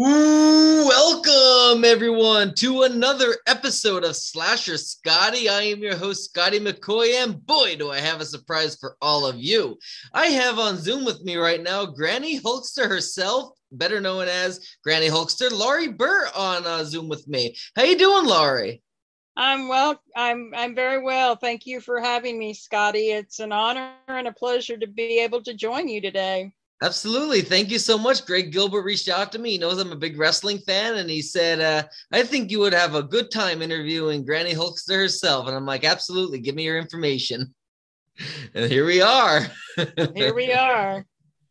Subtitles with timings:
[0.00, 5.48] Welcome everyone to another episode of Slasher Scotty.
[5.48, 9.26] I am your host, Scotty McCoy, and boy, do I have a surprise for all
[9.26, 9.76] of you.
[10.14, 15.08] I have on Zoom with me right now Granny Hulkster herself, better known as Granny
[15.08, 17.56] Hulkster, Laurie Burr on uh, Zoom with me.
[17.74, 18.84] How you doing, Laurie?
[19.36, 20.00] I'm well.
[20.14, 21.34] I'm I'm very well.
[21.34, 23.10] Thank you for having me, Scotty.
[23.10, 26.52] It's an honor and a pleasure to be able to join you today.
[26.80, 27.40] Absolutely.
[27.40, 28.24] Thank you so much.
[28.24, 29.52] Greg Gilbert reached out to me.
[29.52, 32.72] He knows I'm a big wrestling fan, and he said, uh, I think you would
[32.72, 35.48] have a good time interviewing Granny Hulkster herself.
[35.48, 36.38] And I'm like, absolutely.
[36.38, 37.54] Give me your information.
[38.52, 39.46] And here we are.
[40.16, 41.04] here we are.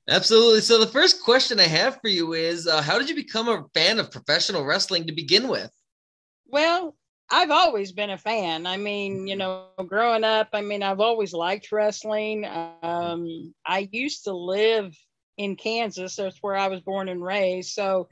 [0.09, 0.59] Absolutely.
[0.59, 3.63] So, the first question I have for you is uh, How did you become a
[3.73, 5.71] fan of professional wrestling to begin with?
[6.45, 6.97] Well,
[7.29, 8.65] I've always been a fan.
[8.65, 12.45] I mean, you know, growing up, I mean, I've always liked wrestling.
[12.81, 14.93] Um, I used to live
[15.37, 16.15] in Kansas.
[16.15, 17.73] That's where I was born and raised.
[17.73, 18.09] So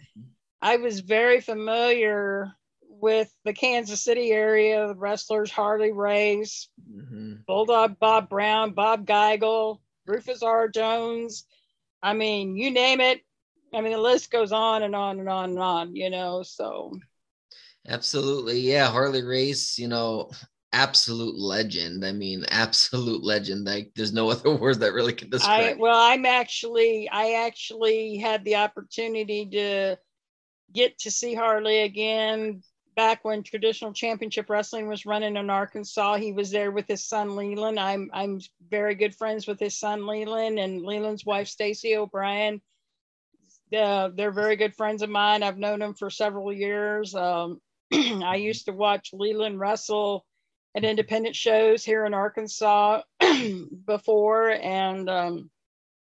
[0.61, 2.51] I was very familiar
[2.87, 7.35] with the Kansas City area, the wrestlers Harley Race, mm-hmm.
[7.45, 10.67] Bulldog Bob Brown, Bob Geigel, Rufus R.
[10.69, 11.45] Jones.
[12.01, 13.21] I mean, you name it.
[13.73, 16.43] I mean, the list goes on and on and on and on, you know.
[16.43, 16.97] So
[17.87, 18.61] absolutely.
[18.61, 18.87] Yeah.
[18.89, 20.29] Harley Race, you know,
[20.75, 22.05] absolute legend.
[22.05, 23.65] I mean, absolute legend.
[23.65, 25.75] Like there's no other words that really can describe.
[25.77, 29.97] I, well, I'm actually, I actually had the opportunity to
[30.73, 32.61] get to see Harley again
[32.95, 36.15] back when traditional championship wrestling was running in Arkansas.
[36.15, 37.79] He was there with his son Leland.
[37.79, 38.39] I'm I'm
[38.69, 42.61] very good friends with his son Leland and Leland's wife Stacy O'Brien.
[43.75, 45.43] Uh, they're very good friends of mine.
[45.43, 47.15] I've known them for several years.
[47.15, 47.59] Um,
[47.93, 50.25] I used to watch Leland wrestle
[50.75, 53.01] at independent shows here in Arkansas
[53.85, 55.49] before, and um,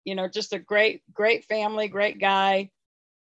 [0.06, 2.70] you know, just a great, great family, great guy,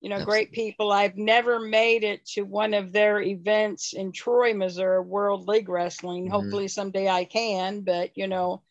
[0.01, 0.45] you know, Absolutely.
[0.45, 0.93] great people.
[0.93, 6.25] I've never made it to one of their events in Troy, Missouri, World League Wrestling.
[6.25, 6.33] Mm-hmm.
[6.33, 8.63] Hopefully someday I can, but you know,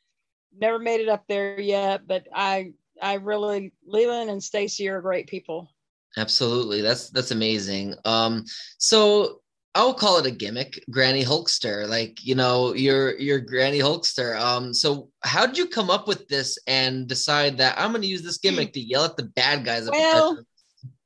[0.58, 2.06] never made it up there yet.
[2.06, 5.72] But I, I really, Leland and Stacy are great people.
[6.18, 7.96] Absolutely, that's that's amazing.
[8.06, 8.46] Um,
[8.78, 9.42] so
[9.76, 11.88] I'll call it a gimmick, Granny Hulkster.
[11.88, 14.40] Like, you know, you're you're Granny Hulkster.
[14.40, 18.22] Um, so how did you come up with this and decide that I'm gonna use
[18.22, 19.90] this gimmick to yell at the bad guys?
[19.92, 20.42] Well,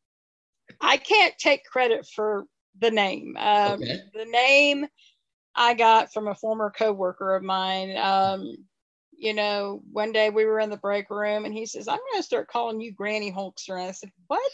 [0.82, 2.46] I can't take credit for
[2.80, 3.36] the name.
[3.40, 4.02] Um, okay.
[4.14, 4.86] the name
[5.56, 7.98] I got from a former coworker of mine.
[7.98, 8.56] Um,
[9.18, 12.24] you know, one day we were in the break room and he says, I'm gonna
[12.24, 13.80] start calling you Granny Hulkster.
[13.80, 14.52] And I said, What?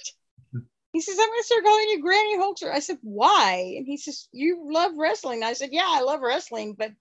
[0.95, 2.71] He says, I'm going to start calling you Granny Hulkster.
[2.71, 3.73] I said, why?
[3.75, 5.43] And he says, you love wrestling.
[5.43, 6.93] I said, yeah, I love wrestling, but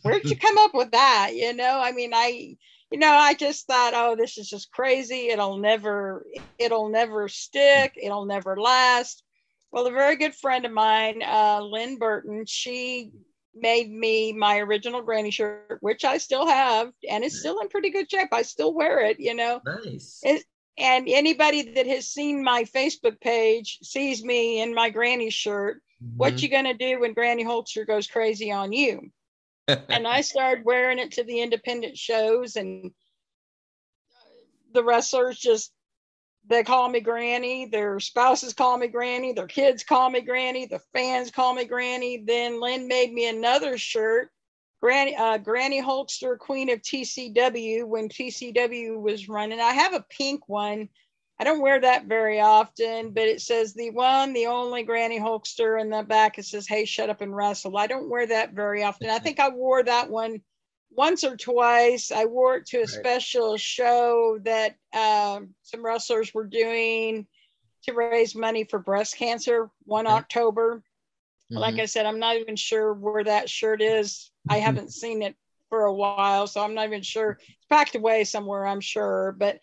[0.00, 1.32] where'd you come up with that?
[1.34, 2.56] You know, I mean, I,
[2.90, 5.28] you know, I just thought, oh, this is just crazy.
[5.28, 6.24] It'll never,
[6.58, 7.92] it'll never stick.
[8.02, 9.22] It'll never last.
[9.70, 13.10] Well, a very good friend of mine, uh, Lynn Burton, she
[13.54, 17.90] made me my original granny shirt, which I still have, and it's still in pretty
[17.90, 18.32] good shape.
[18.32, 19.60] I still wear it, you know.
[19.66, 20.20] Nice.
[20.22, 20.42] It,
[20.78, 25.82] and anybody that has seen my Facebook page sees me in my granny shirt.
[26.02, 26.16] Mm-hmm.
[26.16, 29.10] What you gonna do when Granny Hulkster goes crazy on you?
[29.68, 32.92] and I started wearing it to the independent shows, and
[34.72, 35.72] the wrestlers just
[36.48, 37.66] they call me Granny.
[37.66, 39.32] Their spouses call me Granny.
[39.32, 40.66] Their kids call me Granny.
[40.66, 42.22] The fans call me Granny.
[42.26, 44.30] Then Lynn made me another shirt
[44.80, 49.60] Granny uh, Granny Hulkster, Queen of TCW, when TCW was running.
[49.60, 50.88] I have a pink one.
[51.40, 55.80] I don't wear that very often, but it says the one, the only Granny Hulkster,
[55.80, 58.82] in the back it says, "Hey, shut up and wrestle." I don't wear that very
[58.82, 59.10] often.
[59.10, 60.42] I think I wore that one
[60.90, 62.10] once or twice.
[62.10, 62.88] I wore it to a right.
[62.88, 67.26] special show that um, some wrestlers were doing
[67.84, 70.82] to raise money for breast cancer one October.
[71.50, 71.58] Mm-hmm.
[71.58, 74.30] Like I said, I'm not even sure where that shirt is.
[74.48, 74.64] I mm-hmm.
[74.64, 75.34] haven't seen it
[75.68, 77.38] for a while, so I'm not even sure.
[77.40, 79.34] It's packed away somewhere, I'm sure.
[79.38, 79.58] But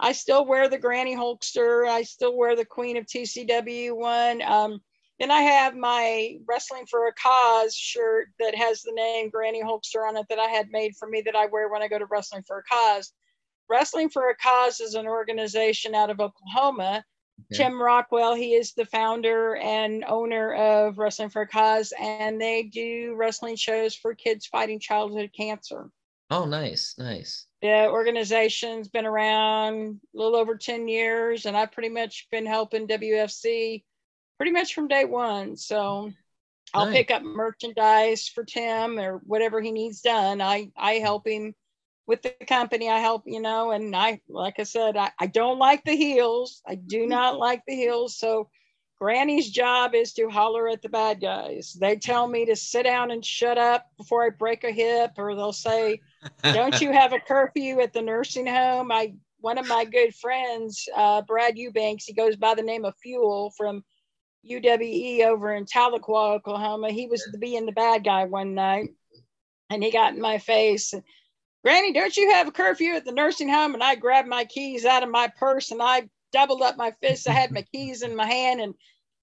[0.00, 1.88] I still wear the Granny Hulkster.
[1.88, 4.42] I still wear the Queen of TCW one.
[4.42, 4.80] Um,
[5.18, 10.06] then I have my Wrestling for a Cause shirt that has the name Granny Hulkster
[10.06, 12.06] on it that I had made for me that I wear when I go to
[12.06, 13.12] Wrestling for a Cause.
[13.68, 17.02] Wrestling for a Cause is an organization out of Oklahoma
[17.52, 17.62] Okay.
[17.62, 22.64] Tim Rockwell, he is the founder and owner of Wrestling for a Cause, and they
[22.64, 25.90] do wrestling shows for kids fighting childhood cancer.
[26.30, 27.46] Oh, nice, nice.
[27.62, 32.88] The organization's been around a little over 10 years, and I've pretty much been helping
[32.88, 33.84] WFC
[34.36, 35.56] pretty much from day one.
[35.56, 36.10] So
[36.74, 36.94] I'll nice.
[36.94, 40.40] pick up merchandise for Tim or whatever he needs done.
[40.40, 41.54] I, I help him
[42.06, 45.58] with the company I help, you know, and I, like I said, I, I don't
[45.58, 46.62] like the heels.
[46.66, 47.10] I do mm-hmm.
[47.10, 48.16] not like the heels.
[48.16, 48.48] So
[48.98, 51.76] Granny's job is to holler at the bad guys.
[51.78, 55.34] They tell me to sit down and shut up before I break a hip, or
[55.34, 56.00] they'll say,
[56.42, 60.88] "Don't you have a curfew at the nursing home?" I one of my good friends,
[60.96, 63.84] uh, Brad Eubanks, he goes by the name of Fuel from
[64.48, 66.90] UWE over in Tahlequah, Oklahoma.
[66.90, 68.88] He was the being the bad guy one night,
[69.68, 70.94] and he got in my face.
[71.66, 73.74] Granny, don't you have a curfew at the nursing home?
[73.74, 77.26] And I grabbed my keys out of my purse and I doubled up my fists.
[77.26, 78.74] I had my keys in my hand and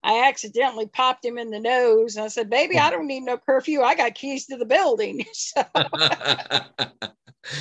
[0.03, 2.17] I accidentally popped him in the nose.
[2.17, 3.81] And I said, Baby, I don't need no curfew.
[3.81, 5.23] I got keys to the building.
[5.33, 5.63] So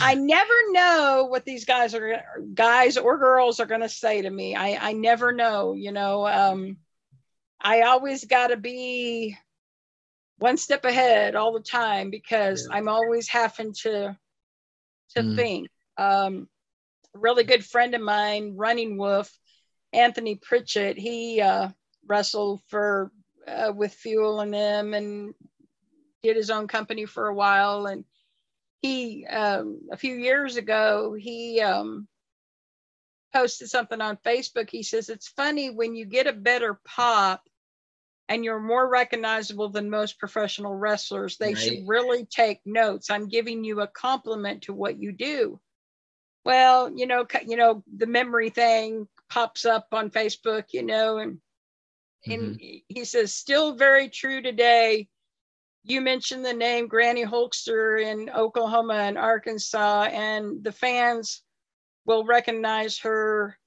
[0.00, 4.31] I never know what these guys are, guys or girls are going to say to
[4.31, 4.56] me.
[4.56, 6.26] I, I never know, you know.
[6.26, 6.78] Um,
[7.61, 9.38] I always got to be
[10.38, 12.76] one step ahead all the time because yeah.
[12.76, 14.17] I'm always having to
[15.12, 15.37] to mm.
[15.37, 15.69] think.
[15.97, 16.49] Um,
[17.14, 19.31] a really good friend of mine, Running Wolf,
[19.93, 21.69] Anthony Pritchett, he uh,
[22.06, 23.12] wrestled for
[23.47, 25.35] uh, with Fuel and them and
[26.23, 27.87] did his own company for a while.
[27.87, 28.05] And
[28.81, 32.09] he, um, a few years ago, he um,
[33.32, 34.70] posted something on Facebook.
[34.70, 37.43] He says, It's funny when you get a better pop
[38.29, 41.59] and you're more recognizable than most professional wrestlers, they right.
[41.59, 43.11] should really take notes.
[43.11, 45.61] I'm giving you a compliment to what you do.
[46.45, 51.39] Well, you know, you know, the memory thing pops up on Facebook, you know, and
[52.27, 52.77] and mm-hmm.
[52.89, 55.09] he says, still very true today.
[55.85, 61.43] You mentioned the name Granny Hulkster in Oklahoma and Arkansas, and the fans
[62.07, 63.59] will recognize her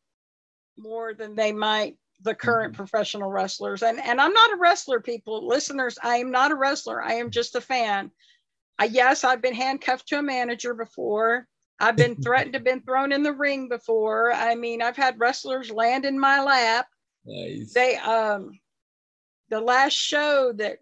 [0.78, 2.78] more than they might the current mm-hmm.
[2.78, 3.84] professional wrestlers.
[3.84, 5.98] And and I'm not a wrestler, people, listeners.
[6.04, 7.02] I am not a wrestler.
[7.02, 8.12] I am just a fan.
[8.78, 11.48] I, yes, I've been handcuffed to a manager before.
[11.80, 14.34] I've been threatened to been thrown in the ring before.
[14.34, 16.88] I mean, I've had wrestlers land in my lap.
[17.26, 17.74] Nice.
[17.74, 18.60] They um
[19.50, 20.80] the last show that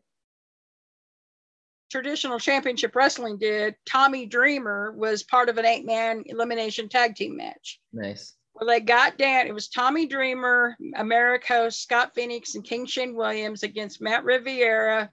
[1.91, 7.79] traditional championship wrestling did, Tommy Dreamer was part of an eight-man elimination tag team match.
[7.91, 8.33] Nice.
[8.53, 9.47] Well, they got down.
[9.47, 15.09] It was Tommy Dreamer, Americo, Scott Phoenix, and King Shane Williams against Matt Riviera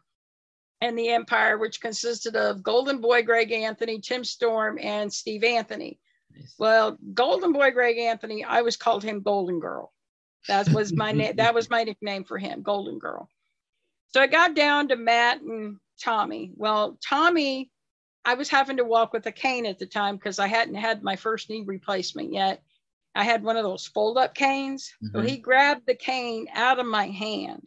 [0.81, 5.99] and the Empire, which consisted of Golden Boy Greg Anthony, Tim Storm, and Steve Anthony.
[6.35, 6.55] Nice.
[6.59, 9.93] Well, Golden Boy Greg Anthony, I was called him Golden Girl.
[10.49, 11.37] That was my name.
[11.37, 13.29] That was my nickname for him, Golden Girl.
[14.09, 16.53] So I got down to Matt and Tommy.
[16.57, 17.71] Well, Tommy,
[18.25, 21.03] I was having to walk with a cane at the time because I hadn't had
[21.03, 22.63] my first knee replacement yet.
[23.15, 24.93] I had one of those fold up canes.
[25.03, 25.17] Mm-hmm.
[25.17, 27.67] So he grabbed the cane out of my hand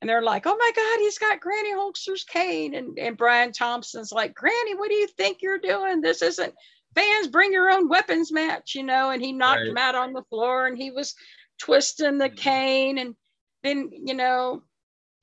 [0.00, 2.74] and they're like, oh my God, he's got Granny Hulkster's cane.
[2.74, 6.00] And, and Brian Thompson's like, Granny, what do you think you're doing?
[6.00, 6.54] This isn't
[6.94, 9.10] fans bring your own weapons match, you know.
[9.10, 9.68] And he knocked right.
[9.68, 11.14] him out on the floor and he was
[11.58, 12.36] twisting the mm-hmm.
[12.36, 12.98] cane.
[12.98, 13.14] And
[13.62, 14.62] then, you know,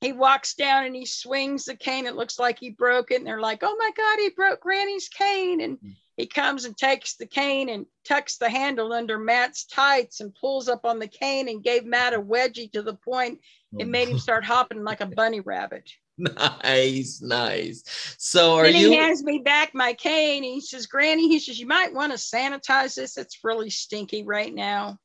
[0.02, 2.06] he walks down and he swings the cane.
[2.06, 3.16] It looks like he broke it.
[3.16, 5.62] And they're like, oh my God, he broke Granny's cane.
[5.62, 5.94] And mm.
[6.16, 10.68] He comes and takes the cane and tucks the handle under Matt's tights and pulls
[10.68, 13.40] up on the cane and gave Matt a wedgie to the point
[13.78, 15.90] it oh, made him start hopping like a bunny rabbit.
[16.18, 17.84] Nice, nice.
[18.16, 18.92] So are then he you?
[18.92, 20.42] hands me back my cane.
[20.42, 23.18] He says, "Granny," he says, "You might want to sanitize this.
[23.18, 24.98] It's really stinky right now."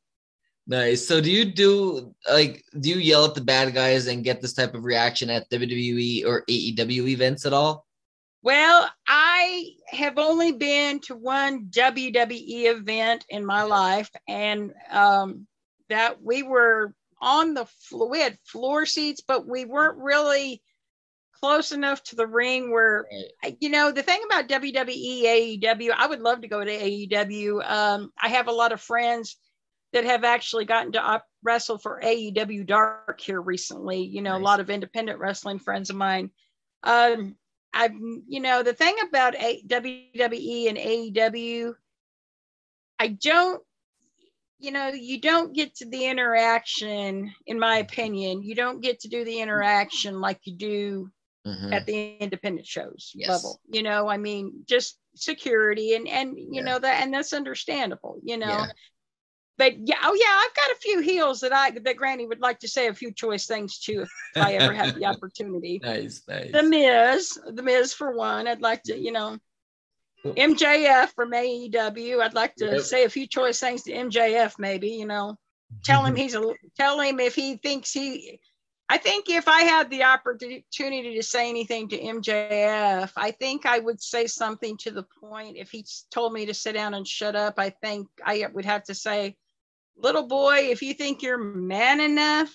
[0.68, 1.06] Nice.
[1.06, 4.54] So do you do like do you yell at the bad guys and get this
[4.54, 7.86] type of reaction at WWE or AEW events at all?
[8.44, 15.48] Well, I have only been to one WWE event in my life, and um,
[15.90, 18.10] that we were on the floor.
[18.10, 20.64] We had floor seats, but we weren't really
[21.40, 23.08] close enough to the ring where,
[23.60, 27.70] you know, the thing about WWE, AEW, I would love to go to AEW.
[27.70, 29.38] Um, I have a lot of friends
[29.94, 34.04] that have actually gotten to op- wrestle for AEW Dark here recently.
[34.04, 34.42] You know, nice.
[34.42, 36.32] a lot of independent wrestling friends of mine.
[36.84, 37.36] Um,
[37.74, 37.94] I've,
[38.28, 41.74] you know, the thing about a- WWE and AEW,
[43.00, 43.62] I don't
[44.62, 49.08] you know, you don't get to the interaction, in my opinion, you don't get to
[49.08, 51.12] do the interaction like you do
[51.46, 51.74] mm-hmm.
[51.74, 53.28] at the independent shows yes.
[53.28, 53.60] level.
[53.68, 56.62] You know, I mean, just security and and you yeah.
[56.62, 58.48] know that and that's understandable, you know.
[58.48, 58.68] Yeah.
[59.58, 62.60] But yeah, oh yeah, I've got a few heels that I that Granny would like
[62.60, 65.80] to say a few choice things to if I ever have the opportunity.
[65.84, 66.52] Nice, nice.
[66.52, 68.48] The Miz, the Miz for one.
[68.48, 69.38] I'd like to, you know,
[70.26, 72.22] MJF from AEW.
[72.22, 72.82] I'd like to yep.
[72.82, 75.36] say a few choice things to MJF, maybe, you know,
[75.84, 78.40] tell him he's a, tell him if he thinks he,
[78.92, 83.80] I think if I had the opportunity to say anything to MJF, I think I
[83.80, 85.56] would say something to the point.
[85.56, 88.84] If he told me to sit down and shut up, I think I would have
[88.84, 89.38] to say,
[89.96, 92.54] little boy, if you think you're man enough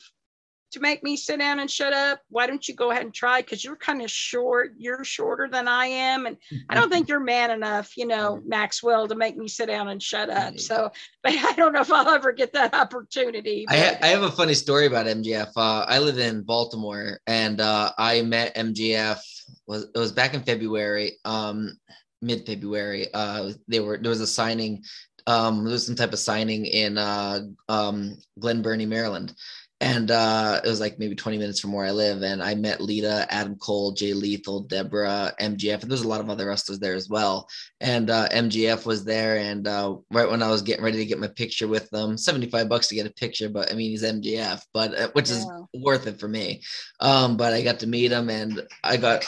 [0.73, 3.41] to make me sit down and shut up, why don't you go ahead and try?
[3.41, 4.73] Because you're kind of short.
[4.77, 6.27] You're shorter than I am.
[6.27, 6.37] And
[6.69, 10.03] I don't think you're man enough, you know, Maxwell, to make me sit down and
[10.03, 10.59] shut up.
[10.59, 10.91] So,
[11.23, 13.67] but I don't know if I'll ever get that opportunity.
[13.69, 15.53] I, ha- I have a funny story about MJF.
[15.57, 19.19] Uh, I live in Baltimore and uh, I met MJF,
[19.67, 21.79] was, it was back in February, um,
[22.23, 23.07] mid February.
[23.15, 24.83] Uh, they were, there was a signing
[25.29, 29.35] um, there was some type of signing in uh, um, Glen Burnie, Maryland
[29.81, 32.23] and uh, it was like maybe 20 minutes from where I live.
[32.23, 36.31] And I met Lita, Adam Cole, Jay Lethal, Deborah, MJF, and there's a lot of
[36.31, 37.47] other wrestlers there as well.
[37.83, 41.19] And uh, MJF was there, and uh, right when I was getting ready to get
[41.19, 44.63] my picture with them, 75 bucks to get a picture, but I mean he's MJF,
[44.73, 45.37] but uh, which yeah.
[45.37, 46.63] is worth it for me.
[47.01, 49.27] Um, but I got to meet him, and I got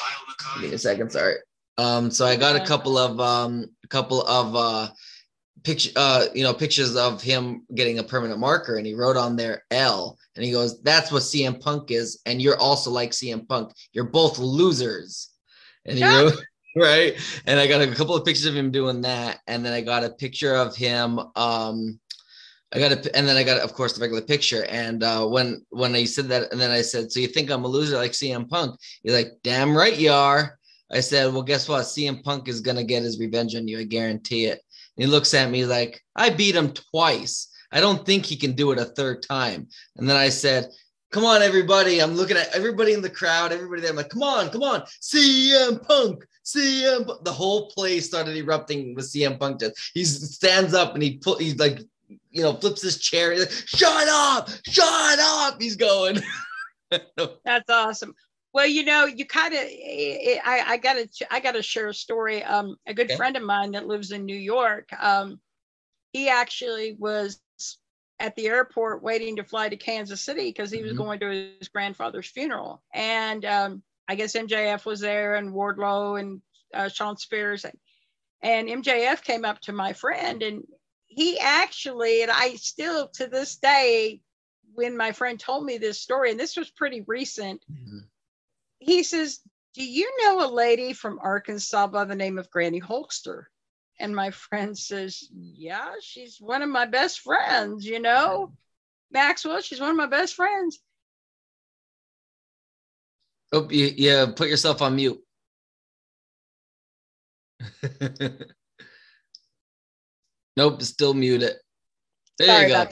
[0.55, 1.35] give me a second, sorry.
[1.77, 4.89] Um, so I got a couple of um, a couple of uh
[5.65, 9.37] picture uh you know pictures of him getting a permanent marker and he wrote on
[9.37, 13.47] there L and he goes that's what CM Punk is and you're also like CM
[13.49, 15.31] Punk you're both losers
[15.85, 16.35] and he wrote
[16.77, 17.15] right
[17.47, 20.05] and I got a couple of pictures of him doing that and then I got
[20.05, 21.99] a picture of him um
[22.73, 24.67] I got a, and then I got, of course, the regular picture.
[24.67, 27.65] And uh, when when I said that, and then I said, "So you think I'm
[27.65, 30.59] a loser like CM Punk?" He's like, "Damn right you are."
[30.91, 31.85] I said, "Well, guess what?
[31.85, 33.79] CM Punk is gonna get his revenge on you.
[33.79, 34.61] I guarantee it."
[34.99, 37.49] He looks at me like, I beat him twice.
[37.73, 39.69] I don't think he can do it a third time.
[39.97, 40.69] And then I said,
[41.11, 42.01] Come on, everybody.
[42.01, 43.91] I'm looking at everybody in the crowd, everybody there.
[43.91, 44.83] I'm like, Come on, come on.
[45.01, 47.25] CM Punk, CM Punk.
[47.25, 49.61] The whole place started erupting with CM Punk.
[49.61, 51.81] Just He stands up and he put, he's like,
[52.31, 53.33] you know, flips his chair.
[53.33, 55.61] He's like, shut up, shut up.
[55.61, 56.21] He's going.
[57.45, 58.15] That's awesome.
[58.53, 61.95] Well, you know, you kind of, I, I got to, I got to share a
[61.95, 62.43] story.
[62.43, 63.17] Um, a good okay.
[63.17, 65.39] friend of mine that lives in New York, um,
[66.13, 67.39] he actually was
[68.19, 71.03] at the airport waiting to fly to Kansas City because he was mm-hmm.
[71.03, 72.83] going to his grandfather's funeral.
[72.93, 76.41] And um, I guess MJF was there and Wardlow and
[76.75, 77.65] uh, Shawn Spears.
[77.65, 77.77] And,
[78.43, 80.65] and MJF came up to my friend and
[81.07, 84.21] he actually, and I still to this day,
[84.75, 87.99] when my friend told me this story, and this was pretty recent, mm-hmm
[88.79, 89.41] he says,
[89.75, 93.45] Do you know a lady from Arkansas by the name of Granny Hulkster?
[94.01, 98.53] And my friend says, Yeah, she's one of my best friends, you know.
[99.11, 100.79] Maxwell, she's one of my best friends.
[103.53, 105.19] Oh, you, yeah, put yourself on mute.
[110.57, 111.55] nope, still muted.
[112.37, 112.85] There Sorry you go.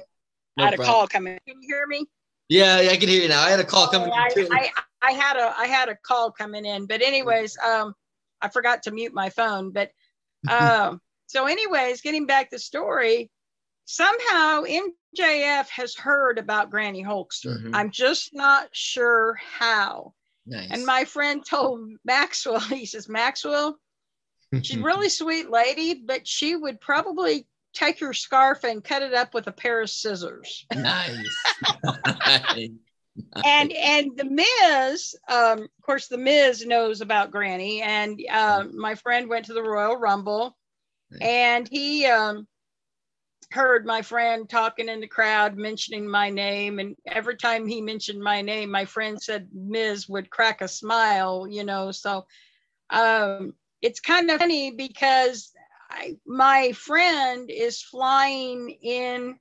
[0.57, 0.81] No I had problem.
[0.81, 1.39] a call coming.
[1.47, 2.07] Can you hear me?
[2.49, 3.43] Yeah, I can hear you now.
[3.43, 4.11] I had a call oh, coming.
[4.13, 4.71] I, I,
[5.07, 7.95] I, had a I had a call coming in, but anyways, um,
[8.41, 9.73] I forgot to mute my phone.
[9.73, 9.91] But
[10.51, 13.31] um, so anyways, getting back to the story,
[13.85, 17.59] somehow MJF has heard about Granny Hulkster.
[17.59, 17.75] Mm-hmm.
[17.75, 20.13] I'm just not sure how.
[20.47, 20.69] Nice.
[20.71, 23.79] And my friend told Maxwell, he says, Maxwell,
[24.63, 29.35] she's really sweet lady, but she would probably take your scarf and cut it up
[29.35, 30.65] with a pair of scissors.
[30.75, 31.27] Nice.
[33.45, 38.95] And and the Miz, um, of course, the Miz knows about Granny, and uh, my
[38.95, 40.57] friend went to the Royal Rumble,
[41.21, 42.47] and he um,
[43.51, 48.23] heard my friend talking in the crowd, mentioning my name, and every time he mentioned
[48.23, 51.91] my name, my friend said Miz would crack a smile, you know.
[51.93, 52.27] So
[52.91, 55.53] um, it's kind of funny because
[55.91, 59.39] I, my friend is flying in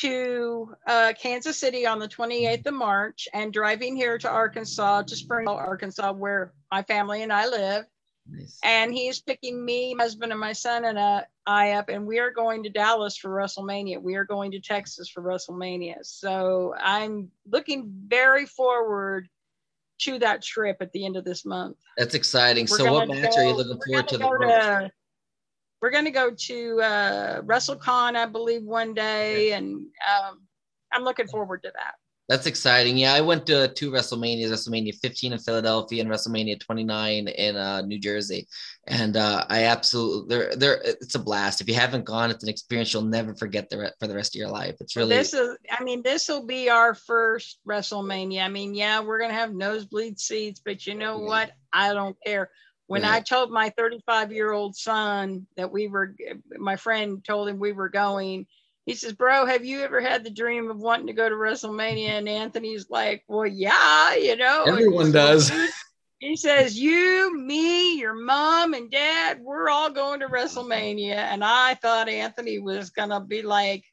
[0.00, 5.16] to uh, Kansas City on the 28th of March and driving here to Arkansas, to
[5.16, 7.84] Springfield, Arkansas, where my family and I live.
[8.28, 8.58] Nice.
[8.62, 12.18] And he's picking me, my husband, and my son and uh, I up, and we
[12.18, 14.00] are going to Dallas for WrestleMania.
[14.00, 15.96] We are going to Texas for WrestleMania.
[16.02, 19.28] So I'm looking very forward
[20.02, 21.76] to that trip at the end of this month.
[21.98, 22.66] That's exciting.
[22.70, 24.90] We're so, what match go, are you looking forward to the most?
[25.80, 30.40] We're going to go to uh, WrestleCon, I believe, one day, and um,
[30.92, 31.94] I'm looking forward to that.
[32.30, 32.96] That's exciting.
[32.96, 37.80] Yeah, I went to two WrestleManias, WrestleMania 15 in Philadelphia and WrestleMania 29 in uh,
[37.80, 38.46] New Jersey,
[38.86, 41.60] and uh, I absolutely they're they're it's a blast.
[41.60, 44.36] If you haven't gone, it's an experience you'll never forget the re- for the rest
[44.36, 44.76] of your life.
[44.78, 45.56] It's really this is.
[45.72, 48.44] I mean, this will be our first WrestleMania.
[48.44, 51.26] I mean, yeah, we're gonna have nosebleed seats, but you know yeah.
[51.26, 51.52] what?
[51.72, 52.48] I don't care
[52.90, 56.16] when I told my 35 year old son that we were,
[56.58, 58.48] my friend told him we were going,
[58.84, 62.08] he says, Bro, have you ever had the dream of wanting to go to WrestleMania?
[62.08, 64.64] And Anthony's like, Well, yeah, you know.
[64.66, 65.52] Everyone does.
[66.18, 71.14] He says, You, me, your mom, and dad, we're all going to WrestleMania.
[71.14, 73.84] And I thought Anthony was going to be like,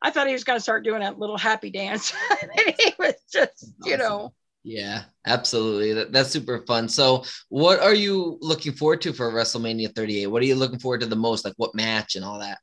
[0.00, 2.14] I thought he was going to start doing that little happy dance.
[2.78, 4.32] he was just, you know.
[4.68, 5.94] Yeah, absolutely.
[5.94, 6.90] That, that's super fun.
[6.90, 10.26] So, what are you looking forward to for WrestleMania 38?
[10.26, 11.46] What are you looking forward to the most?
[11.46, 12.58] Like, what match and all that?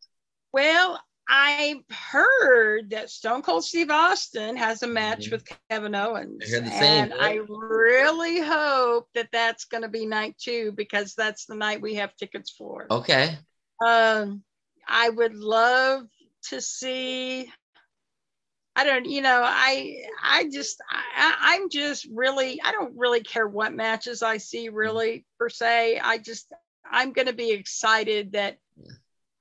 [0.53, 5.31] Well, I've heard that Stone Cold Steve Austin has a match mm-hmm.
[5.31, 6.43] with Kevin Owens.
[6.45, 7.11] I heard the same.
[7.11, 11.81] And I really hope that that's going to be night two because that's the night
[11.81, 12.85] we have tickets for.
[12.91, 13.35] Okay.
[13.83, 14.43] Um,
[14.87, 16.03] I would love
[16.49, 17.51] to see.
[18.75, 23.47] I don't, you know, I, I just, I, I'm just really, I don't really care
[23.47, 24.75] what matches I see, mm-hmm.
[24.75, 25.99] really per se.
[26.03, 26.51] I just,
[26.89, 28.57] I'm going to be excited that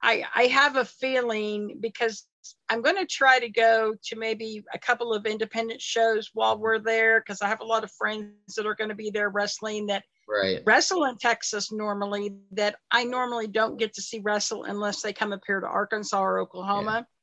[0.00, 2.25] I, I have a feeling because
[2.69, 6.79] I'm going to try to go to maybe a couple of independent shows while we're
[6.79, 9.87] there because I have a lot of friends that are going to be there wrestling
[9.87, 10.61] that right.
[10.67, 15.33] wrestle in Texas normally that I normally don't get to see wrestle unless they come
[15.33, 17.07] up here to Arkansas or Oklahoma.
[17.07, 17.13] Yeah.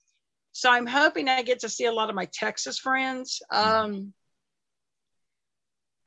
[0.54, 3.42] So I'm hoping I get to see a lot of my Texas friends.
[3.52, 3.86] Mm-hmm.
[3.86, 4.14] Um,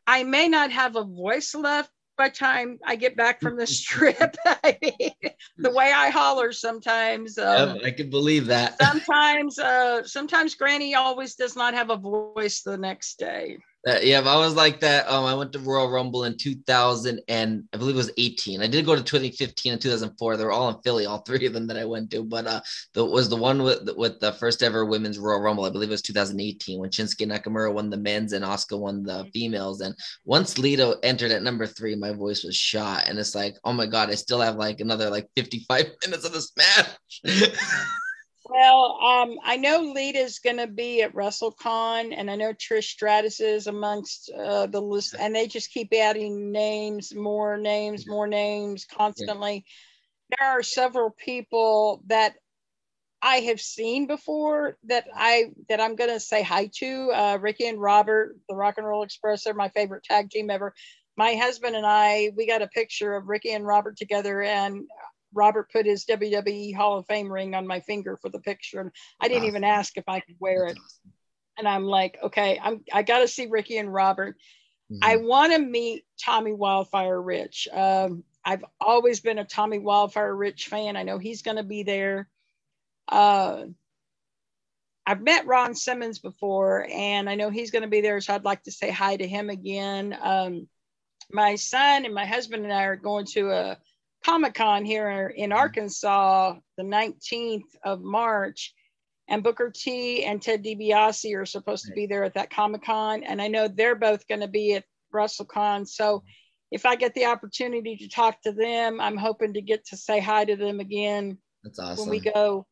[0.07, 4.37] I may not have a voice left by time I get back from this trip.
[4.47, 7.39] I mean, the way I holler sometimes.
[7.39, 8.81] Um, I can believe that.
[8.81, 13.59] sometimes, uh, sometimes Granny always does not have a voice the next day.
[13.87, 15.07] Uh, yeah, I was like that.
[15.11, 18.63] Um, I went to Royal Rumble in 2000 and I believe it was 18.
[18.63, 20.37] I did go to 2015 and 2004.
[20.37, 22.23] They were all in Philly, all three of them that I went to.
[22.23, 22.61] But uh,
[22.95, 25.67] the was the one with with the first ever women's Royal Rumble.
[25.67, 29.21] I believe it was 2018 when Shinsuke Nakamura won the men's and Asuka won the
[29.21, 29.29] mm-hmm.
[29.31, 29.83] females.
[29.83, 33.05] And once Lita entered at number three, my voice was shot.
[33.07, 36.33] And it's like, oh my god, I still have like another like 55 minutes of
[36.33, 37.23] this match.
[38.55, 43.41] Well, um, I know Lita's going to be at WrestleCon, and I know Trish Stratus
[43.41, 48.85] is amongst uh, the list, and they just keep adding names, more names, more names
[48.85, 49.65] constantly.
[50.31, 50.37] Yeah.
[50.39, 52.35] There are several people that
[53.21, 57.11] I have seen before that I that I'm going to say hi to.
[57.13, 60.75] Uh, Ricky and Robert, the Rock and Roll Express, are my favorite tag team ever.
[61.17, 64.85] My husband and I, we got a picture of Ricky and Robert together, and
[65.35, 68.91] Robert put his WWE Hall of Fame ring on my finger for the picture, and
[69.21, 70.79] I didn't even ask if I could wear it.
[71.59, 74.37] And I'm like, okay, I'm I got to see Ricky and Robert.
[74.91, 74.99] Mm-hmm.
[75.03, 77.69] I want to meet Tommy Wildfire Rich.
[77.73, 80.97] Um, I've always been a Tommy Wildfire Rich fan.
[80.97, 82.29] I know he's going to be there.
[83.09, 83.65] Uh,
[85.07, 88.45] I've met Ron Simmons before, and I know he's going to be there, so I'd
[88.45, 90.17] like to say hi to him again.
[90.21, 90.69] Um,
[91.31, 93.79] my son and my husband and I are going to a
[94.25, 95.59] Comic Con here in mm-hmm.
[95.59, 98.75] Arkansas the 19th of March.
[99.27, 103.25] And Booker T and Ted DiBiase are supposed to be there at that Comic Con.
[103.25, 104.85] And I know they're both going to be at
[105.15, 105.89] WrestleCon.
[105.89, 106.23] So
[106.71, 110.21] if I get the opportunity to talk to them, I'm hoping to get to say
[110.21, 112.03] hi to them again That's awesome.
[112.03, 112.67] when we go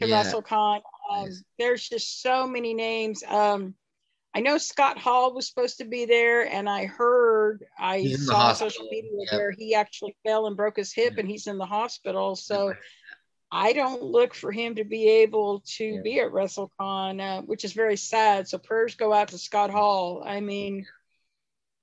[0.00, 0.22] to yeah.
[0.22, 0.82] WrestleCon.
[1.10, 1.42] Um, nice.
[1.58, 3.24] There's just so many names.
[3.26, 3.74] Um,
[4.38, 8.86] I know Scott Hall was supposed to be there, and I heard I saw social
[8.88, 9.32] media yep.
[9.32, 12.36] where he actually fell and broke his hip, and he's in the hospital.
[12.36, 12.72] So
[13.50, 17.72] I don't look for him to be able to be at WrestleCon, uh, which is
[17.72, 18.46] very sad.
[18.46, 20.22] So prayers go out to Scott Hall.
[20.24, 20.86] I mean,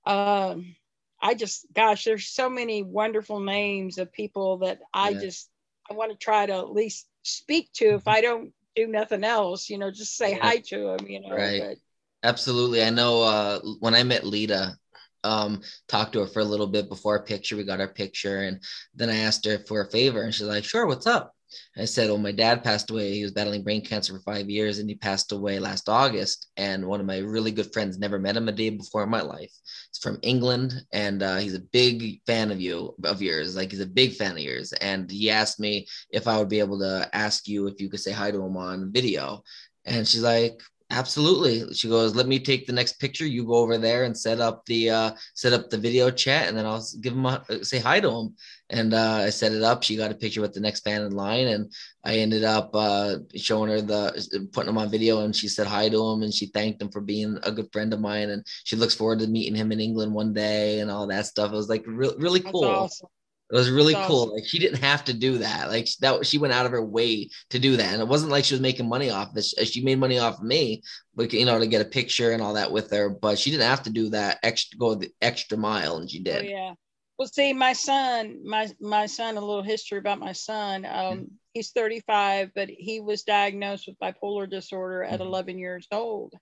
[0.05, 0.77] um,
[1.21, 5.49] I just, gosh, there's so many wonderful names of people that I just
[5.91, 7.95] I want to try to at least speak to.
[7.95, 8.09] If mm-hmm.
[8.11, 11.05] I don't do nothing else, you know, just say hi to them.
[11.05, 11.61] You know, right.
[11.61, 11.77] But,
[12.25, 12.83] Absolutely.
[12.83, 14.75] I know uh, when I met Lita,
[15.23, 17.55] um, talked to her for a little bit before our picture.
[17.55, 18.59] We got our picture, and
[18.95, 21.33] then I asked her for a favor, and she's like, "Sure, what's up?"
[21.77, 23.13] I said, "Well, my dad passed away.
[23.13, 26.47] He was battling brain cancer for five years, and he passed away last August.
[26.57, 29.21] And one of my really good friends never met him a day before in my
[29.21, 29.51] life.
[29.91, 33.55] He's from England, and uh, he's a big fan of you, of yours.
[33.55, 34.73] Like he's a big fan of yours.
[34.73, 37.99] And he asked me if I would be able to ask you if you could
[38.01, 39.43] say hi to him on video.
[39.85, 41.73] And she's like, Absolutely.
[41.73, 43.25] She goes, let me take the next picture.
[43.25, 46.55] You go over there and set up the uh, set up the video chat, and
[46.55, 48.35] then I'll give him a, uh, say hi to him.
[48.69, 49.81] And uh, I set it up.
[49.81, 53.17] She got a picture with the next fan in line, and I ended up uh,
[53.35, 56.47] showing her the putting him on video, and she said hi to him, and she
[56.47, 59.55] thanked him for being a good friend of mine, and she looks forward to meeting
[59.55, 61.51] him in England one day, and all that stuff.
[61.51, 62.63] It was like re- really cool.
[62.63, 63.09] Awesome.
[63.51, 64.33] It was really cool.
[64.33, 65.69] Like she didn't have to do that.
[65.69, 68.43] Like that, she went out of her way to do that, and it wasn't like
[68.43, 69.43] she was making money off it.
[69.67, 70.81] She made money off of me,
[71.13, 73.09] but you know, to get a picture and all that with her.
[73.09, 76.45] But she didn't have to do that extra, go the extra mile, and she did.
[76.45, 76.73] Oh, yeah.
[77.19, 80.85] Well, see, my son, my my son, a little history about my son.
[80.85, 85.25] Um, he's 35, but he was diagnosed with bipolar disorder at Mhm.
[85.25, 86.33] 11 years old.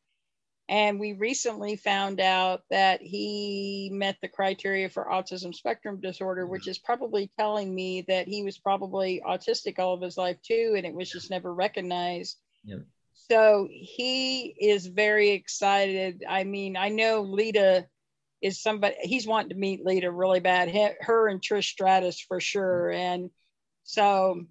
[0.70, 6.64] And we recently found out that he met the criteria for autism spectrum disorder, which
[6.64, 6.72] mm-hmm.
[6.72, 10.86] is probably telling me that he was probably autistic all of his life too, and
[10.86, 12.38] it was just never recognized.
[12.64, 12.78] Yeah.
[13.30, 16.24] So he is very excited.
[16.28, 17.88] I mean, I know Lita
[18.42, 20.70] is somebody he's wanting to meet Lita really bad.
[21.02, 22.42] Her and Trish Stratus for mm-hmm.
[22.42, 22.92] sure.
[22.92, 23.30] And
[23.84, 24.46] so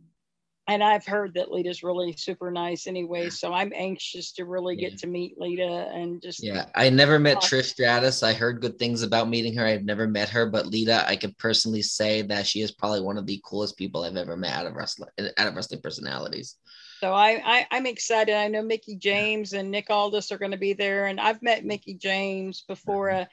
[0.68, 3.28] and I've heard that Lita's really super nice anyway.
[3.30, 4.90] So I'm anxious to really Yeah.
[4.90, 7.58] get to meet Lita and just Yeah, I never met Awesome.
[7.58, 8.22] Trish Stratus.
[8.22, 9.66] I heard good things about meeting her.
[9.66, 13.18] I've never met her, but Lita, I can personally say that she is probably one
[13.18, 16.56] of the coolest people I've ever met out of wrestling, out of wrestling personalities.
[17.00, 18.34] So I, I I'm excited.
[18.36, 21.64] I know Mickie James and Nick Aldis are going to be there, and I've met
[21.64, 23.10] Mickie James before.
[23.10, 23.24] Uh,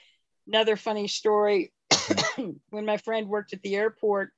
[0.47, 1.71] another funny story:
[2.71, 4.31] when my friend worked at the airport,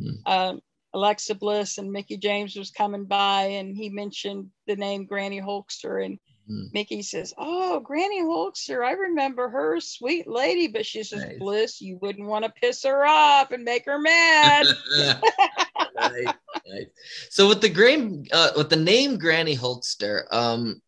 [0.00, 0.26] Mhm.
[0.26, 0.62] um,
[0.94, 6.04] Alexa Bliss and Mickie James was coming by, and he mentioned the name Granny Hulkster,
[6.04, 6.18] and
[6.50, 6.72] Mhm.
[6.72, 11.38] Mickey says, "Oh, Granny Hulkster, I remember her, sweet lady." But she says, Nice.
[11.38, 14.66] "Bliss, you wouldn't want to piss her off and make her mad."
[15.94, 16.34] Nice,
[16.66, 16.86] nice.
[17.30, 20.80] So with the grain, uh, with the name Granny Hulkster, um,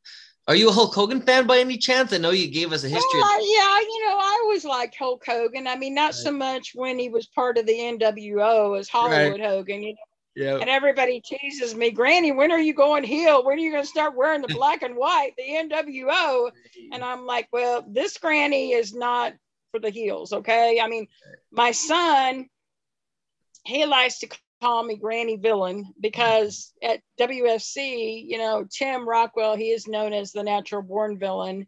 [0.47, 2.13] are you a Hulk Hogan fan by any chance?
[2.13, 3.21] I know you gave us a history.
[3.21, 5.67] Well, yeah, you know, I always liked Hulk Hogan.
[5.67, 9.83] I mean, not so much when he was part of the NWO as Hollywood Hogan,
[9.83, 9.97] you know.
[10.35, 10.59] yeah.
[10.59, 13.43] And everybody teases me, Granny, when are you going heel?
[13.43, 16.51] When are you going to start wearing the black and white, the NWO?
[16.93, 19.33] And I'm like, well, this Granny is not
[19.71, 20.79] for the heels, okay?
[20.79, 21.09] I mean,
[21.51, 22.51] my son,
[23.65, 24.29] he likes to
[24.65, 30.33] call me Granny Villain because at WFC, you know, Tim Rockwell, he is known as
[30.33, 31.67] the natural born villain.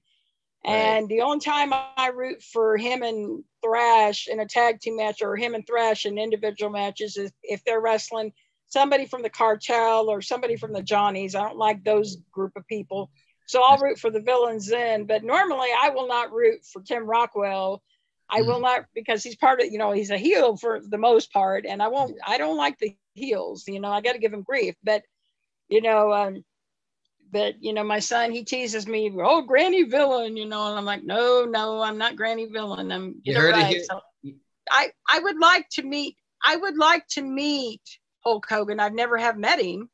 [0.66, 0.74] Right.
[0.74, 5.20] And the only time I root for him and Thrash in a tag team match
[5.20, 8.32] or him and Thrash in individual matches is if they're wrestling
[8.68, 11.34] somebody from the cartel or somebody from the Johnnies.
[11.34, 13.10] I don't like those group of people.
[13.46, 15.04] So I'll root for the villains then.
[15.04, 17.82] But normally I will not root for Tim Rockwell.
[18.30, 21.32] I will not because he's part of, you know, he's a heel for the most
[21.32, 21.64] part.
[21.66, 24.42] And I won't, I don't like the heels, you know, I got to give him
[24.42, 24.74] grief.
[24.82, 25.02] But,
[25.68, 26.44] you know, um,
[27.30, 30.84] but you know, my son he teases me, oh, Granny Villain, you know, and I'm
[30.84, 32.92] like, no, no, I'm not Granny Villain.
[32.92, 33.66] I'm You it heard it right.
[33.66, 33.84] here.
[33.90, 34.00] So
[34.70, 37.82] I I would like to meet I would like to meet
[38.24, 38.80] Hulk Hogan.
[38.80, 39.88] I've never have met him,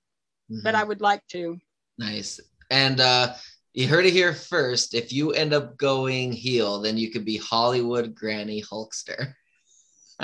[0.48, 0.78] but Mhm.
[0.78, 1.58] I would like to.
[1.98, 2.40] Nice.
[2.70, 3.34] And uh
[3.74, 4.94] you heard it here first.
[4.94, 9.34] If you end up going heel, then you could be Hollywood Granny Hulkster.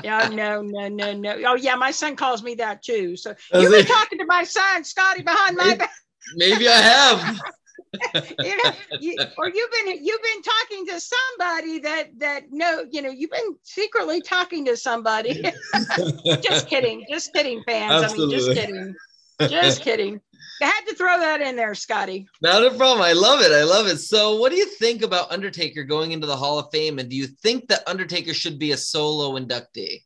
[0.05, 1.41] Yeah, no, no, no, no.
[1.45, 3.17] Oh yeah, my son calls me that too.
[3.17, 5.91] So you've been talking to my son, Scotty, behind my back.
[6.37, 7.41] Maybe I have.
[8.39, 13.03] you know, you, or you've been you've been talking to somebody that that no, you
[13.03, 15.43] know, you've been secretly talking to somebody.
[16.43, 18.13] just kidding, just kidding, fans.
[18.13, 18.95] I mean, just kidding,
[19.41, 20.21] just kidding.
[20.61, 22.27] I had to throw that in there, Scotty.
[22.43, 23.03] Not a problem.
[23.03, 23.53] I love it.
[23.53, 23.99] I love it.
[23.99, 26.99] So, what do you think about Undertaker going into the Hall of Fame?
[26.99, 30.03] And do you think that Undertaker should be a solo inductee?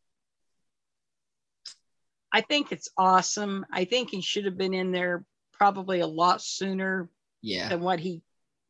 [2.33, 3.67] I think it's awesome.
[3.71, 7.11] I think he should have been in there probably a lot sooner
[7.43, 7.69] Yeah.
[7.69, 8.23] than what he.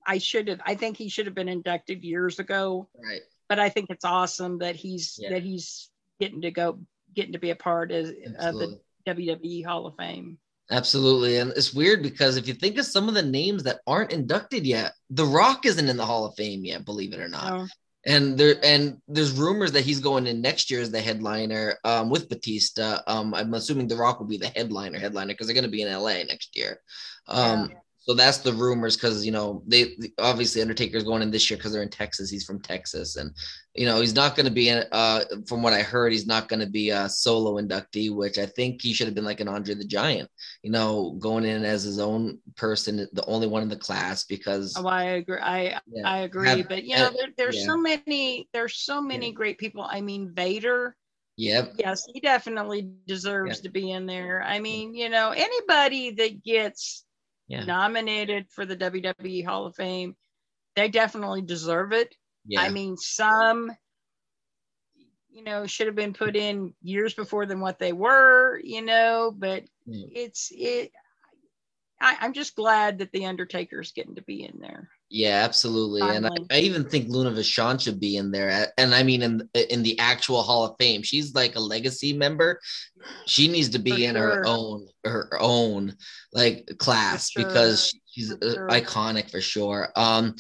[0.07, 0.61] I should have.
[0.65, 2.89] I think he should have been inducted years ago.
[2.97, 3.21] Right.
[3.49, 5.31] But I think it's awesome that he's Yeah.
[5.31, 6.81] that he's getting to go,
[7.15, 8.07] getting to be a part of,
[8.39, 10.39] of the WWE Hall of Fame.
[10.73, 11.37] Absolutely.
[11.37, 14.67] And it's weird because if you think of some of the names that aren't inducted
[14.67, 17.49] yet, The Rock isn't in the Hall of Fame yet, believe it or not.
[17.49, 17.67] So,
[18.07, 22.09] And there and there's rumors that he's going in next year as the headliner um,
[22.09, 23.01] with Batista.
[23.07, 25.83] Um, I'm assuming The Rock will be the headliner, headliner because they're going to be
[25.83, 26.81] in LA next year.
[27.29, 27.71] Um,
[28.05, 31.73] So that's the rumors because you know they obviously Undertaker's going in this year because
[31.73, 32.31] they're in Texas.
[32.31, 33.31] He's from Texas, and
[33.75, 34.85] you know he's not going to be in.
[34.91, 38.47] Uh, from what I heard, he's not going to be a solo inductee, which I
[38.47, 40.29] think he should have been like an Andre the Giant.
[40.65, 44.75] You know, going in as his own person, the only one in the class because
[44.77, 45.39] oh, I agree.
[45.39, 46.49] I yeah, I agree.
[46.49, 47.67] Have- but you know, uh, there, there's yeah.
[47.67, 48.49] so many.
[48.53, 49.87] There's so many great people.
[49.89, 50.97] I mean, Vader.
[51.37, 54.43] yep, Yes, he definitely deserves to be in there.
[54.43, 57.05] I mean, you know, anybody that gets
[57.49, 60.17] yeah, nominated for the WWE Hall of Fame,
[60.77, 62.15] they definitely deserve it.
[62.47, 62.61] yeah.
[62.63, 63.71] I mean, some,
[65.31, 69.33] you know, should have been put in years before than what they were, you know,
[69.37, 70.11] but Mm.
[70.15, 70.93] it's it.
[72.01, 74.91] I, I'm just glad that the Undertaker's getting to be in there.
[75.15, 76.01] Yeah, absolutely.
[76.01, 78.73] And I, I even think Luna Vachon should be in there.
[78.79, 82.59] And I mean, in in the actual Hall of Fame, she's like a legacy member.
[83.27, 85.97] She needs to be For in her own her own
[86.33, 87.45] like class sure.
[87.45, 88.69] because she's sure.
[88.69, 89.91] iconic for sure.
[89.97, 90.35] Um,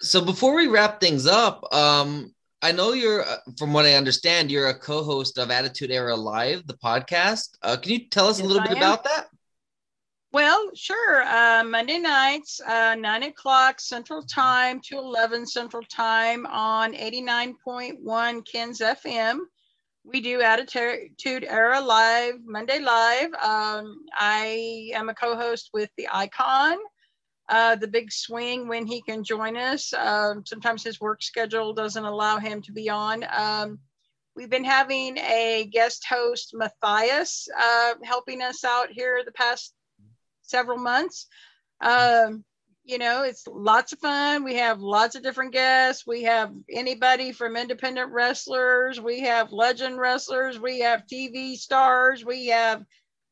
[0.00, 4.50] so before we wrap things up, um, I know you're, uh, from what I understand,
[4.50, 7.56] you're a co-host of Attitude Era Live, the podcast.
[7.62, 8.82] Uh, can you tell us yes, a little I bit am.
[8.82, 9.26] about that?
[10.32, 11.24] Well, sure.
[11.24, 18.80] Uh, Monday nights, uh, 9 o'clock Central Time to 11 Central Time on 89.1 KENS
[18.80, 19.40] FM.
[20.04, 23.34] We do Attitude Era Live, Monday Live.
[23.34, 26.78] Um, I am a co host with the Icon,
[27.50, 29.92] uh, the big swing when he can join us.
[29.92, 33.22] Um, sometimes his work schedule doesn't allow him to be on.
[33.30, 33.78] Um,
[34.34, 39.74] we've been having a guest host, Matthias, uh, helping us out here the past
[40.52, 41.26] several months.
[41.80, 42.44] Um,
[42.84, 44.44] you know, it's lots of fun.
[44.44, 46.06] We have lots of different guests.
[46.06, 49.00] We have anybody from independent wrestlers.
[49.00, 50.58] We have legend wrestlers.
[50.60, 52.24] We have TV stars.
[52.24, 52.84] We have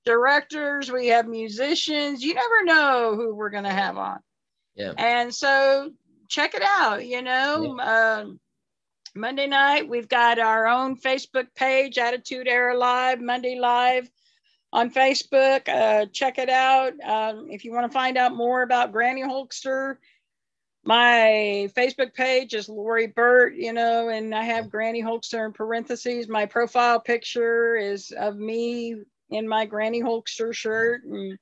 [0.05, 0.91] directors.
[0.91, 2.23] We have musicians.
[2.23, 4.19] You never know who we're going to have on.
[4.75, 4.93] Yeah.
[4.97, 5.91] And so
[6.29, 7.05] check it out.
[7.05, 8.21] You know, yeah.
[8.21, 8.41] Um,
[9.17, 14.09] Monday night, we've got our own Facebook page, Attitude Era Live, Monday Live
[14.73, 15.69] on Facebook.
[15.69, 16.93] Uh, check it out.
[17.03, 19.97] Um, if you want to find out more about Granny Hulkster,
[20.85, 26.29] my Facebook page is Lori Burt, you know, and I have Granny Hulkster in parentheses.
[26.29, 28.97] My profile picture is of me
[29.29, 31.05] in my Granny Hulkster shirt.
[31.05, 31.39] And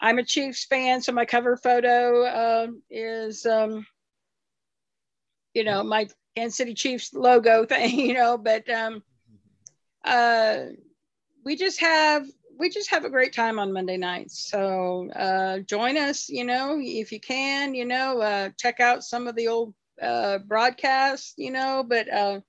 [0.00, 3.86] I'm a Chiefs fan, so my cover photo uh, is, um,
[5.52, 9.02] you know, my Kansas City Chiefs logo thing, you know, but um,
[10.04, 10.60] uh,
[11.44, 12.26] we just have
[12.60, 14.50] we just have a great time on Monday nights.
[14.50, 19.26] So uh, join us, you know, if you can, you know, uh, check out some
[19.26, 22.40] of the old uh, broadcasts, you know, but uh,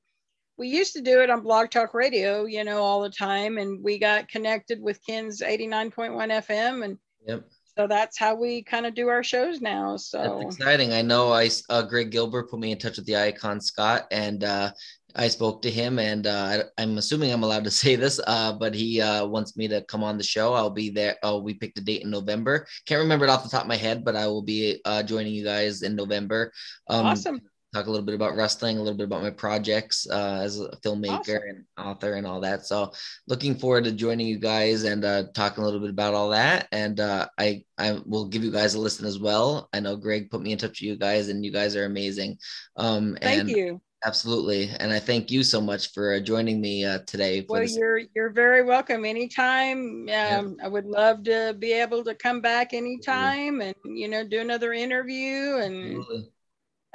[0.57, 3.57] we used to do it on Blog Talk Radio, you know, all the time.
[3.57, 6.83] And we got connected with KENS 89.1 FM.
[6.83, 7.45] And yep.
[7.77, 9.95] so that's how we kind of do our shows now.
[9.95, 10.91] So that's exciting.
[10.91, 14.43] I know I, uh, Greg Gilbert put me in touch with the icon Scott and
[14.43, 14.71] uh,
[15.15, 18.73] I spoke to him, and uh, I'm assuming I'm allowed to say this, uh, but
[18.73, 20.53] he uh, wants me to come on the show.
[20.53, 21.17] I'll be there.
[21.23, 22.65] Oh, we picked a date in November.
[22.85, 25.33] Can't remember it off the top of my head, but I will be uh, joining
[25.33, 26.51] you guys in November.
[26.87, 27.41] Um, awesome.
[27.73, 30.75] Talk a little bit about wrestling, a little bit about my projects uh, as a
[30.83, 31.41] filmmaker awesome.
[31.47, 32.65] and author and all that.
[32.65, 32.91] So,
[33.27, 36.67] looking forward to joining you guys and uh, talking a little bit about all that.
[36.73, 39.69] And I I will give you guys a listen as well.
[39.71, 42.39] I know Greg put me in touch with you guys, and you guys are amazing.
[42.75, 47.45] Um, Thank you Absolutely, and I thank you so much for joining me uh, today.
[47.47, 47.75] well, this.
[47.75, 49.77] you're you're very welcome anytime.
[49.77, 50.41] Um, yeah.
[50.63, 54.73] I would love to be able to come back anytime and you know do another
[54.73, 56.03] interview and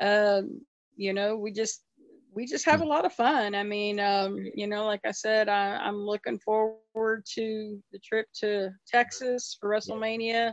[0.00, 0.42] uh,
[0.96, 1.84] you know we just
[2.36, 3.54] we just have a lot of fun.
[3.54, 8.26] I mean, um, you know, like I said, I, I'm looking forward to the trip
[8.40, 10.52] to Texas for WrestleMania.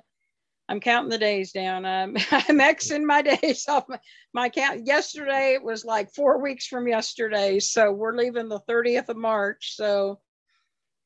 [0.69, 1.85] I'm counting the days down.
[1.85, 3.99] I'm, I'm Xing my days off my,
[4.33, 4.85] my count.
[4.85, 7.59] Yesterday it was like four weeks from yesterday.
[7.59, 9.75] So we're leaving the 30th of March.
[9.75, 10.19] So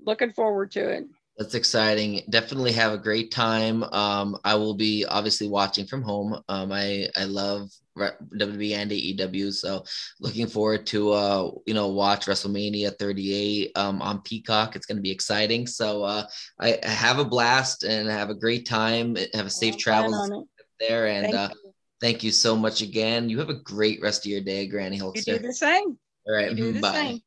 [0.06, 1.06] looking forward to it.
[1.38, 2.24] That's exciting.
[2.30, 3.84] Definitely have a great time.
[3.84, 6.42] Um, I will be obviously watching from home.
[6.50, 9.84] Um, I I love WWE and AEW, so
[10.20, 14.76] looking forward to uh, you know watch WrestleMania 38 um, on Peacock.
[14.76, 15.68] It's going to be exciting.
[15.68, 16.26] So uh,
[16.60, 19.16] I, I, have a blast and have a great time.
[19.34, 20.48] Have a safe travel
[20.80, 21.74] there, and thank, uh, you.
[22.02, 23.30] thank you so much again.
[23.30, 25.28] You have a great rest of your day, Granny Hulkster.
[25.28, 25.98] You do the same.
[26.28, 27.20] All right, bye.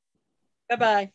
[0.69, 1.11] Bye bye.